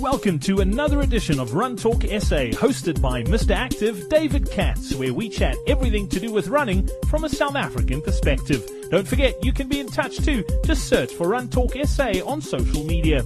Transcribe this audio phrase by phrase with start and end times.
[0.00, 3.50] Welcome to another edition of Run Talk SA, hosted by Mr.
[3.50, 8.00] Active David Katz, where we chat everything to do with running from a South African
[8.00, 8.64] perspective.
[8.92, 10.44] Don't forget, you can be in touch too.
[10.64, 13.24] Just search for Run Talk SA on social media.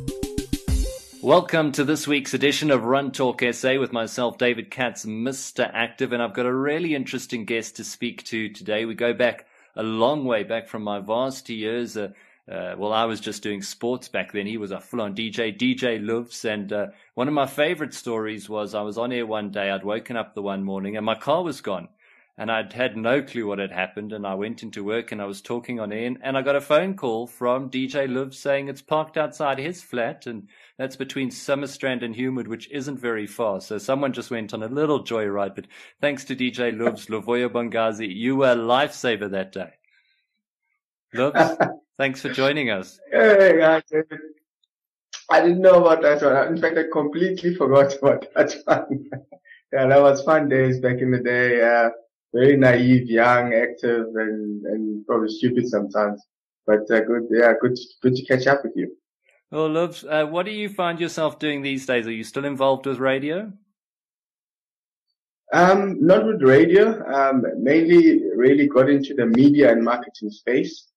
[1.21, 5.70] Welcome to this week's edition of Run Talk SA with myself, David Katz, Mr.
[5.75, 8.86] Active, and I've got a really interesting guest to speak to today.
[8.86, 9.45] We go back
[9.77, 11.98] a long way back from my varsity years.
[12.50, 14.46] Uh, well, I was just doing sports back then.
[14.46, 16.45] He was a full-on DJ, DJ Loves.
[16.45, 19.71] And uh, one of my favorite stories was I was on air one day.
[19.71, 21.89] I'd woken up the one morning and my car was gone
[22.39, 24.12] and I'd had no clue what had happened.
[24.12, 26.61] And I went into work and I was talking on air, and I got a
[26.61, 30.48] phone call from DJ Loves saying it's parked outside his flat, and
[30.79, 33.61] that's between Summerstrand and Humewood, which isn't very far.
[33.61, 35.55] So someone just went on a little joyride.
[35.55, 35.67] But
[36.00, 39.75] thanks to DJ Loves, Luvuyo Bangazi, you were a lifesaver that day.
[41.14, 41.34] Liv,
[41.98, 42.98] thanks for joining us.
[43.11, 43.83] Hey, guys.
[45.30, 46.55] I didn't know about that one.
[46.55, 49.11] In fact, I completely forgot about that one.
[49.72, 51.62] yeah, that was fun days back in the day.
[51.62, 51.91] Uh,
[52.34, 56.22] very naive, young, active, and, and probably stupid sometimes.
[56.67, 58.97] But uh, good, yeah, good, good to catch up with you.
[59.50, 62.06] Well, Loves, uh, what do you find yourself doing these days?
[62.06, 63.53] Are you still involved with radio?
[65.53, 67.05] Um, not with radio.
[67.12, 70.89] Um, mainly really got into the media and marketing space.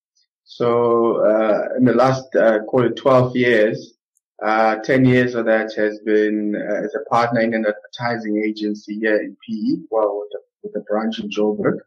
[0.48, 3.96] So, uh, in the last, uh, call it 12 years,
[4.44, 9.00] uh, 10 years of that has been uh, as a partner in an advertising agency
[9.00, 11.80] here in PE, well, with the with a branch in Joburg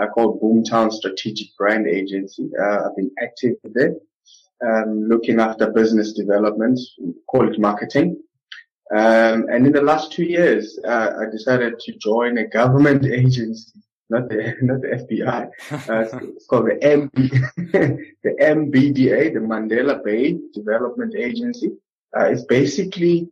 [0.00, 2.50] uh, called Boomtown Strategic Brand Agency.
[2.60, 3.94] Uh, I've been active there,
[4.66, 6.78] um, looking after business development,
[7.28, 8.22] call it marketing.
[8.90, 13.72] Um, and in the last two years, I decided to join a government agency,
[14.12, 15.40] not the not the FBI.
[15.88, 17.14] Uh, it's called the MB,
[18.22, 21.70] the MBDA, the Mandela Bay Development Agency.
[22.16, 23.28] Uh, it's basically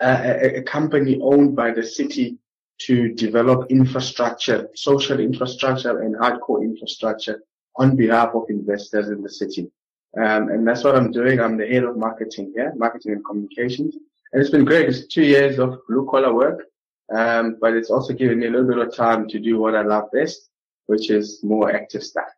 [0.00, 2.36] uh, a, a, company owned by the city
[2.78, 7.40] to develop infrastructure, social infrastructure and hardcore infrastructure
[7.76, 9.70] on behalf of investors in the city.
[10.18, 11.40] Um, and that's what I'm doing.
[11.40, 13.94] I'm the head of marketing here, marketing and communications.
[14.32, 14.88] And it's been great.
[14.88, 16.64] It's two years of blue collar work.
[17.12, 19.82] Um, but it's also given me a little bit of time to do what I
[19.82, 20.48] love best,
[20.86, 22.28] which is more active stuff.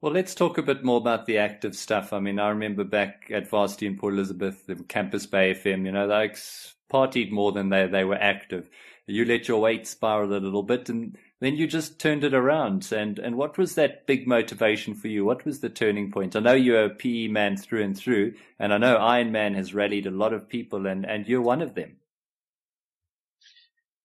[0.00, 2.12] Well, let's talk a bit more about the active stuff.
[2.12, 5.92] I mean, I remember back at Varsity in Port Elizabeth, the Campus Bay FM, you
[5.92, 6.30] know, they
[6.92, 8.68] partied more than they, they were active
[9.08, 12.92] you let your weight spiral a little bit and then you just turned it around.
[12.92, 15.24] And, and what was that big motivation for you?
[15.24, 16.36] What was the turning point?
[16.36, 20.06] I know you're a PE man through and through, and I know Ironman has rallied
[20.06, 21.96] a lot of people and, and you're one of them.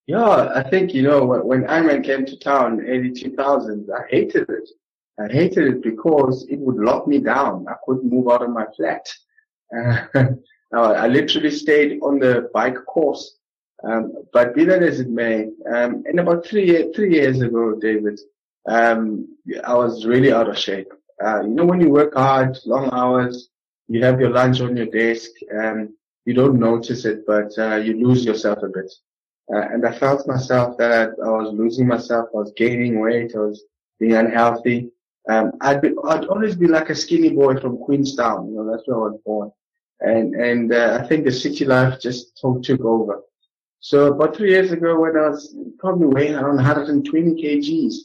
[0.08, 4.70] Yeah, I think, you know, when Ironman came to town, early 2000s, I hated it.
[5.20, 7.66] I hated it because it would lock me down.
[7.70, 9.08] I couldn't move out of my flat.
[10.76, 13.38] Uh, I literally stayed on the bike course
[13.84, 18.20] um, but be that as it may, um, and about three three years ago, David,
[18.68, 19.28] um,
[19.66, 20.88] I was really out of shape.
[21.24, 23.50] Uh, you know, when you work hard, long hours,
[23.90, 25.32] you have your lunch on your desk,
[25.62, 28.92] um, you don't notice it, but uh, you lose yourself a bit.
[29.54, 32.30] Uh, and I felt myself that I was losing myself.
[32.34, 33.36] I was gaining weight.
[33.36, 33.64] I was
[34.00, 34.92] being unhealthy.
[35.30, 38.50] Um, I'd be, I'd always be like a skinny boy from Queenstown.
[38.50, 39.52] You know, that's where I was born.
[40.00, 43.22] And, and, uh, I think the city life just took over.
[43.80, 47.96] So about three years ago, when I was probably weighing around 120 kgs,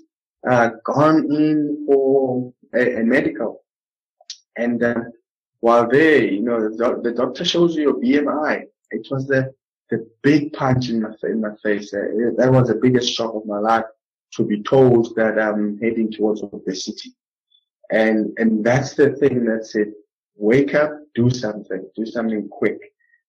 [0.49, 3.65] uh, gone in for a, a medical,
[4.57, 5.03] and uh,
[5.61, 8.65] while there, you know, the, the, doctor shows you your BMI.
[8.91, 9.55] It was the
[9.91, 11.93] the big punch in my in my face.
[11.95, 13.85] Uh, that was the biggest shock of my life
[14.35, 17.15] to be told that I'm heading towards obesity,
[17.91, 19.93] and and that's the thing that said,
[20.37, 22.81] wake up, do something, do something quick.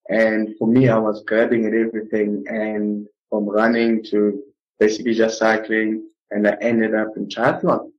[0.10, 4.42] And for me, I was grabbing at everything and from running to
[4.80, 7.92] basically just cycling and I ended up in triathlon.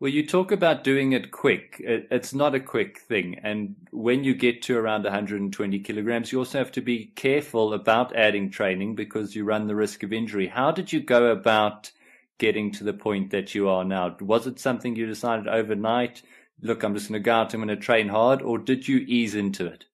[0.00, 1.76] Well, you talk about doing it quick.
[1.78, 3.38] It's not a quick thing.
[3.42, 8.16] And when you get to around 120 kilograms, you also have to be careful about
[8.16, 10.46] adding training because you run the risk of injury.
[10.46, 11.90] How did you go about
[12.38, 14.16] getting to the point that you are now?
[14.22, 16.22] Was it something you decided overnight?
[16.62, 19.04] Look, I'm just going to go out, I'm going to train hard, or did you
[19.06, 19.84] ease into it?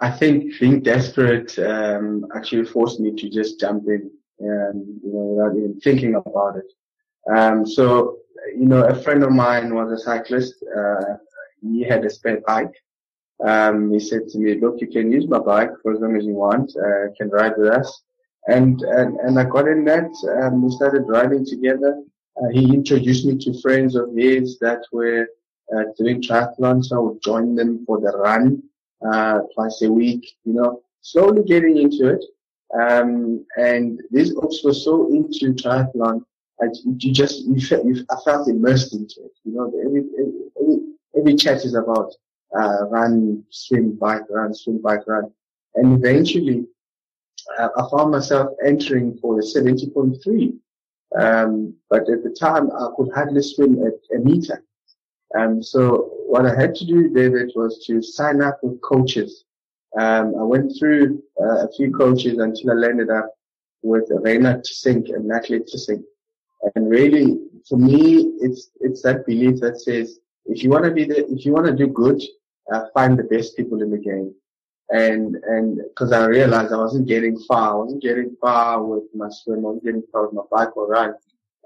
[0.00, 4.10] I think being desperate um, actually forced me to just jump in,
[4.40, 6.72] um, you know, without even thinking about it.
[7.34, 8.18] Um, so,
[8.56, 10.54] you know, a friend of mine was a cyclist.
[10.76, 11.16] Uh,
[11.60, 12.74] he had a spare bike.
[13.44, 16.24] Um, he said to me, "Look, you can use my bike for as long as
[16.24, 16.72] you want.
[16.76, 18.02] Uh, can ride with us."
[18.48, 20.10] And and and I got in that.
[20.40, 22.02] Um, we started riding together.
[22.36, 25.28] Uh, he introduced me to friends of his that were
[25.74, 26.86] uh, doing triathlons.
[26.86, 28.62] So I would join them for the run
[29.06, 32.24] uh, twice a week, you know, slowly getting into it.
[32.78, 36.24] Um, and these folks were so into triathlon,
[36.60, 39.32] I, you just, you felt, you, I felt immersed into it.
[39.44, 40.04] You know, every,
[40.60, 40.80] every,
[41.16, 42.12] every chat is about,
[42.58, 45.30] uh, run, swim, bike, run, swim, bike, run.
[45.74, 46.66] And eventually,
[47.58, 50.58] uh, I found myself entering for a 70.3.
[51.18, 54.62] Um, but at the time, I could hardly swim at a meter.
[55.38, 59.44] Um, so what I had to do, David, was to sign up with coaches.
[59.98, 63.30] Um, I went through uh, a few coaches until I landed up
[63.82, 66.02] with Raynard Tissink and Natalie Tissink.
[66.74, 67.38] And really,
[67.68, 71.44] for me, it's it's that belief that says if you want to be the, if
[71.44, 72.20] you want to do good,
[72.72, 74.34] uh, find the best people in the game.
[74.90, 79.28] And and because I realized I wasn't getting far, I wasn't getting far with my
[79.30, 81.14] swim, I wasn't getting far with my bike or run.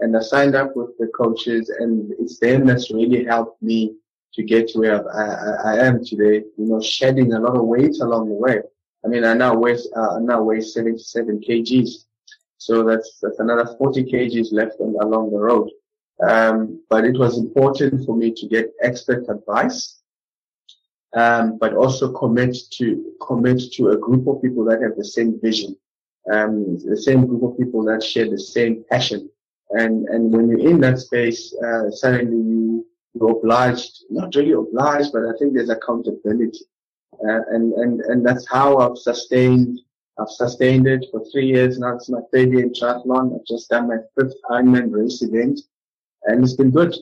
[0.00, 3.94] And I signed up with the coaches, and it's them that's really helped me
[4.34, 6.42] to get to where I, I, I am today.
[6.56, 8.60] You know, shedding a lot of weight along the way.
[9.04, 11.90] I mean, I now weigh uh, I now weigh 77 kgs,
[12.64, 15.70] so that's that's another 40 kgs left on, along the road.
[16.23, 20.00] Um, but it was important for me to get expert advice,
[21.14, 25.41] um, but also commit to commit to a group of people that have the same
[25.41, 25.76] vision,
[26.32, 29.29] um, the same group of people that share the same passion.
[29.70, 35.12] And and when you're in that space, uh, suddenly you you're obliged, not really obliged,
[35.12, 36.64] but I think there's accountability.
[37.23, 39.81] Uh, and, and, and that's how I've sustained,
[40.22, 41.96] I've sustained it for three years now.
[41.96, 43.34] It's my third year in triathlon.
[43.34, 45.60] I've just done my fifth Ironman race event
[46.24, 46.94] and it's been good.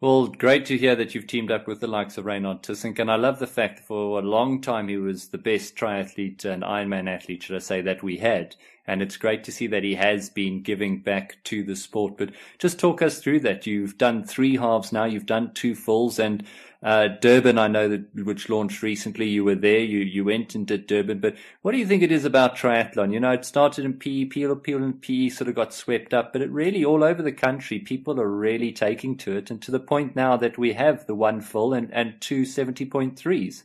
[0.00, 3.00] Well, great to hear that you've teamed up with the likes of Raynard Tissink.
[3.00, 6.44] And I love the fact that for a long time he was the best triathlete
[6.44, 8.54] and Ironman athlete, should I say, that we had.
[8.86, 12.16] And it's great to see that he has been giving back to the sport.
[12.16, 13.66] But just talk us through that.
[13.66, 16.44] You've done three halves now, you've done two fulls, and
[16.80, 19.26] uh, Durban, I know that which launched recently.
[19.26, 19.80] You were there.
[19.80, 21.18] You you went and did Durban.
[21.18, 23.12] But what do you think it is about triathlon?
[23.12, 24.26] You know, it started in PE.
[24.26, 27.32] People, Peel, and PE sort of got swept up, but it really all over the
[27.32, 31.04] country, people are really taking to it, and to the point now that we have
[31.06, 33.64] the one full and and two seventy point threes.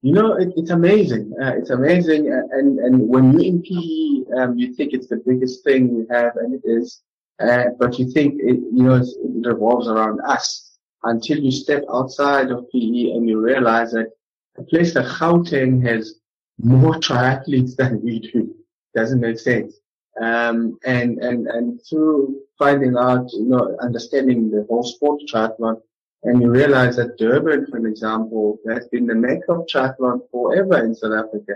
[0.00, 1.34] You know, it, it's amazing.
[1.42, 5.64] Uh, it's amazing, and and when you're in PE, um, you think it's the biggest
[5.64, 7.02] thing we have, and it is.
[7.40, 9.06] Uh, but you think it, you know, it
[9.46, 10.73] revolves around us
[11.04, 14.10] until you step outside of PE and you realize that
[14.58, 16.20] a place like Gauteng has
[16.58, 18.54] more triathletes than we do.
[18.94, 19.80] Doesn't make sense.
[20.20, 25.80] Um, and, and, and through finding out, you know, understanding the whole sport triathlon,
[26.22, 30.94] and you realize that Durban, for example, has been the mecca of triathlon forever in
[30.94, 31.54] South Africa.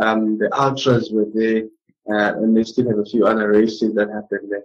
[0.00, 1.64] Um, the ultras were there,
[2.08, 4.64] uh, and they still have a few other races that happen there.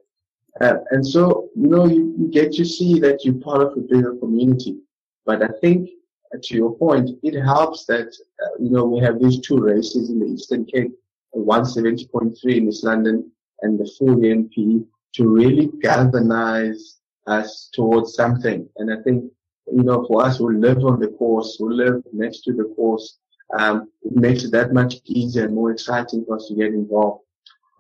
[0.60, 3.82] Uh, and so, you know, you, you, get to see that you're part of a
[3.82, 4.78] bigger community.
[5.26, 5.90] But I think,
[6.34, 8.08] uh, to your point, it helps that,
[8.44, 10.92] uh, you know, we have these two races in the Eastern Cape,
[11.36, 13.32] 170.3 in East London
[13.62, 18.68] and the full NP to really galvanize us towards something.
[18.78, 19.32] And I think,
[19.72, 23.20] you know, for us who live on the course, who live next to the course,
[23.58, 27.24] um, it makes it that much easier and more exciting for us to get involved.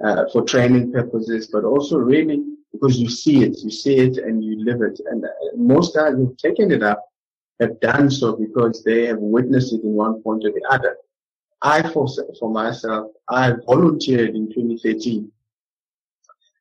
[0.03, 4.44] Uh, for training purposes, but also really because you see it, you see it and
[4.44, 5.00] you live it.
[5.06, 7.03] And uh, most guys who've taken it up
[7.59, 10.97] have done so because they have witnessed it in one point or the other.
[11.61, 12.07] I, for,
[12.40, 15.31] for myself, I volunteered in 2013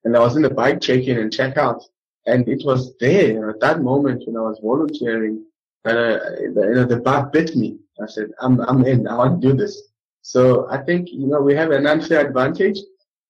[0.05, 1.83] and I was in the bike check-in and check-out
[2.27, 5.45] and it was there at that moment when I was volunteering
[5.85, 6.19] that uh,
[6.55, 7.79] the, you know, the bug bit me.
[8.03, 9.89] I said, I'm, I'm in, I want to do this.
[10.23, 12.79] So I think, you know, we have an unfair advantage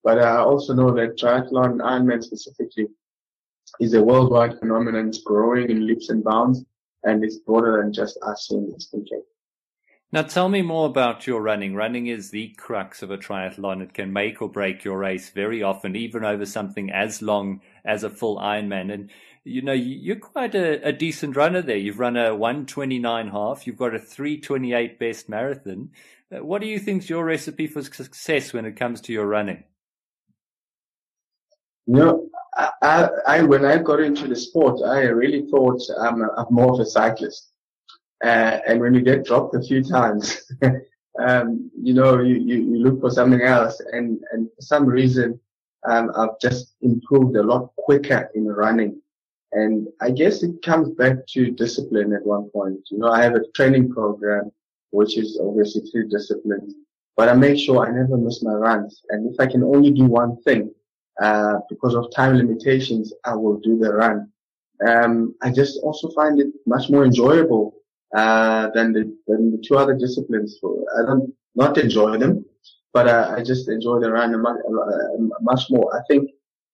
[0.02, 2.87] but I also know that triathlon, Ironman specifically,
[3.80, 5.09] is a worldwide phenomenon.
[5.09, 6.64] It's growing in leaps and bounds,
[7.04, 9.21] and it's broader than just us in this country.
[10.12, 11.76] Now tell me more about your running.
[11.76, 13.80] Running is the crux of a triathlon.
[13.80, 18.02] It can make or break your race very often, even over something as long as
[18.02, 18.92] a full Ironman.
[18.92, 19.11] And
[19.45, 21.76] you know, you're quite a, a decent runner there.
[21.76, 23.66] You've run a 129 half.
[23.66, 25.90] You've got a 328 best marathon.
[26.35, 29.62] Uh, what do you think's your recipe for success when it comes to your running?
[31.90, 36.28] Know, I, I, I, when I got into the sport, I really thought I'm, a,
[36.37, 37.50] I'm more of a cyclist.
[38.23, 40.52] Uh, and when you get dropped a few times,
[41.20, 43.80] um, you know, you, you, you, look for something else.
[43.90, 45.40] And, and for some reason,
[45.88, 49.02] um, I've just improved a lot quicker in running.
[49.50, 52.78] And I guess it comes back to discipline at one point.
[52.92, 54.52] You know, I have a training program,
[54.90, 56.73] which is obviously through discipline,
[57.16, 59.02] but I make sure I never miss my runs.
[59.09, 60.73] And if I can only do one thing,
[61.20, 64.30] uh, because of time limitations, I will do the run.
[64.86, 67.74] Um, I just also find it much more enjoyable
[68.16, 70.58] uh, than the than the two other disciplines.
[70.98, 72.44] I don't not enjoy them,
[72.92, 74.56] but uh, I just enjoy the run much,
[75.42, 75.94] much more.
[75.94, 76.30] I think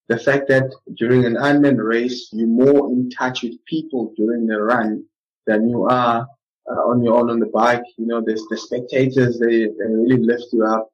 [0.09, 4.63] the fact that during an Ironman race you're more in touch with people during the
[4.63, 5.05] run
[5.47, 6.27] than you are
[6.71, 7.85] uh, on your own on the bike.
[7.97, 10.89] You know, there's the spectators they they really lift you up.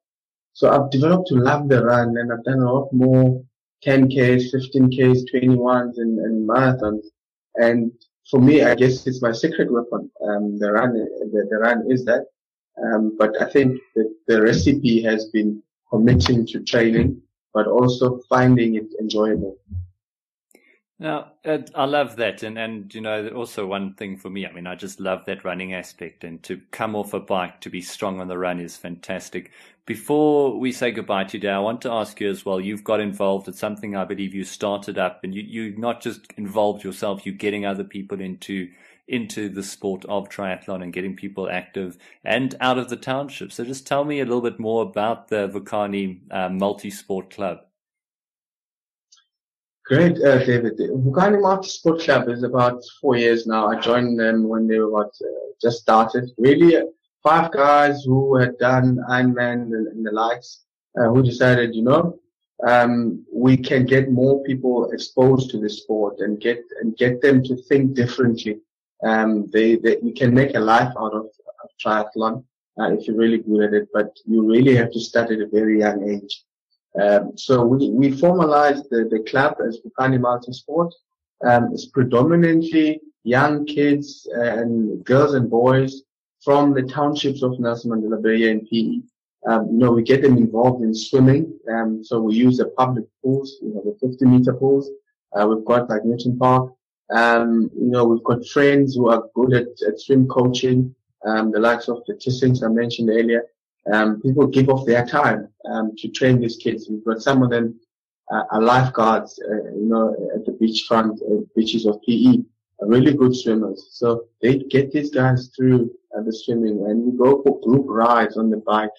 [0.53, 3.43] So I've developed to love the run, and I've done a lot more
[3.85, 7.05] 10Ks, 15Ks, 21s, and, and marathons.
[7.55, 7.91] And
[8.29, 10.09] for me, I guess it's my secret weapon.
[10.23, 12.25] Um, the run, the, the run is that.
[12.83, 17.21] Um, but I think that the recipe has been committing to training,
[17.53, 19.57] but also finding it enjoyable.
[21.03, 22.43] Now, uh, I love that.
[22.43, 25.43] And, and, you know, also one thing for me, I mean, I just love that
[25.43, 28.77] running aspect and to come off a bike to be strong on the run is
[28.77, 29.51] fantastic.
[29.85, 33.49] Before we say goodbye today, I want to ask you as well, you've got involved
[33.49, 37.35] at something I believe you started up and you, you not just involved yourself, you're
[37.35, 38.69] getting other people into,
[39.05, 43.51] into the sport of triathlon and getting people active and out of the township.
[43.51, 47.59] So just tell me a little bit more about the Vukani uh, Multi-Sport Club.
[49.85, 50.77] Great, uh, David.
[50.77, 53.67] Vukani Multi Sport Club is about four years now.
[53.67, 55.27] I joined them when they were about, uh,
[55.61, 56.31] just started.
[56.37, 56.85] Really, uh,
[57.21, 60.63] five guys who had done Ironman and, and the likes,
[60.97, 62.17] uh, who decided, you know,
[62.65, 67.43] um, we can get more people exposed to the sport and get and get them
[67.43, 68.59] to think differently.
[69.03, 72.45] Um, they, they you can make a life out of, of triathlon
[72.79, 75.47] uh, if you're really good at it, but you really have to start at a
[75.47, 76.43] very young age.
[77.01, 80.91] Um, so we, we formalized the, the club as Vukani Multisport.
[81.45, 86.03] Um, it's predominantly young kids and girls and boys
[86.43, 89.01] from the townships of Nelson Mandela Bay and PE.
[89.45, 91.57] Um, you know, we get them involved in swimming.
[91.69, 94.89] Um, so we use the public pools, you know, the 50 meter pools.
[95.33, 96.71] Uh, we've got like Newton Park.
[97.13, 100.95] Um, you know, we've got friends who are good at, at swim coaching,
[101.25, 103.45] um, the likes of the Tissinks I mentioned earlier
[103.91, 106.87] um, people give off their time um, to train these kids.
[106.89, 107.79] We've got some of them
[108.31, 112.37] uh, are lifeguards, uh, you know, at the beachfront uh, beaches of PE,
[112.81, 113.89] are really good swimmers.
[113.91, 118.37] So they get these guys through uh, the swimming, and we go for group rides
[118.37, 118.91] on the bike.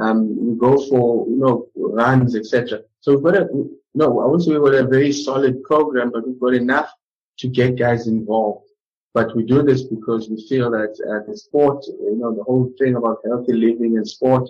[0.00, 2.80] Um, we go for you know runs, etc.
[3.00, 3.48] So we've got a
[3.94, 6.90] no, I won't say we've got a very solid program, but we've got enough
[7.38, 8.68] to get guys involved.
[9.14, 12.72] But we do this because we feel that uh, the sport, you know, the whole
[12.78, 14.48] thing about healthy living and sport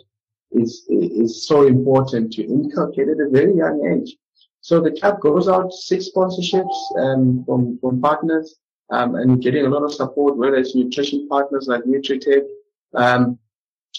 [0.52, 4.16] is is so important to inculcate at a very young age.
[4.60, 8.56] So the club goes out six sponsorships um, from from partners,
[8.90, 12.46] um, and getting a lot of support, whether it's nutrition partners like Nutritech,
[12.94, 13.38] um,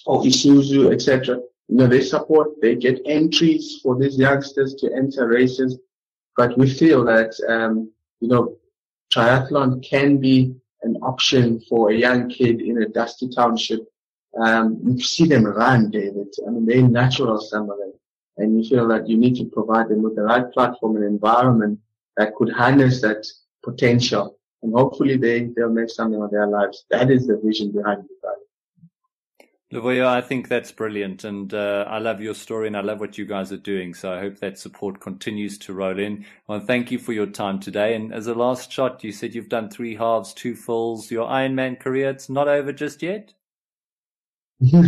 [0.05, 1.39] or Isuzu, etc.
[1.67, 5.79] You know, they support, they get entries for these youngsters to enter races.
[6.37, 8.57] But we feel that, um, you know,
[9.13, 13.81] triathlon can be an option for a young kid in a dusty township.
[14.41, 16.27] Um, you see them run, David.
[16.45, 17.93] I mean, they're natural, some of them.
[18.37, 21.79] And you feel that you need to provide them with the right platform and environment
[22.17, 23.25] that could harness that
[23.63, 24.37] potential.
[24.63, 26.85] And hopefully they, they'll make something of their lives.
[26.89, 28.09] That is the vision behind it.
[29.73, 33.17] Luvuyo, I think that's brilliant, and uh, I love your story, and I love what
[33.17, 33.95] you guys are doing.
[33.95, 36.25] So I hope that support continues to roll in.
[36.47, 37.95] Well, thank you for your time today.
[37.95, 41.09] And as a last shot, you said you've done three halves, two fulls.
[41.09, 43.33] Your Ironman career, it's not over just yet.
[44.59, 44.85] no,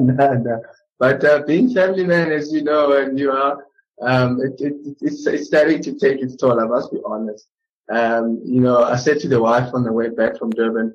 [0.00, 0.62] no.
[0.98, 3.64] But uh, being family man, as you know, and you are,
[4.02, 6.58] um, it, it, it's, it's starting to take its toll.
[6.58, 7.46] I must be honest.
[7.88, 10.92] Um, you know, I said to the wife on the way back from Durban,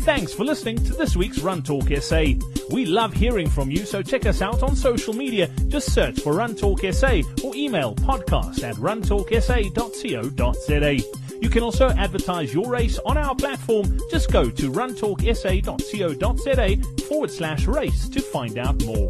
[0.00, 2.24] Thanks for listening to this week's Run Talk SA.
[2.70, 5.48] We love hearing from you, so check us out on social media.
[5.68, 10.94] Just search for Run Talk SA or email podcast at runtalksa.co.za.
[11.42, 13.98] You can also advertise your race on our platform.
[14.10, 19.08] Just go to runtalksa.co.za forward slash race to find out more.